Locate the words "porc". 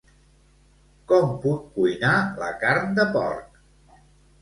3.15-3.65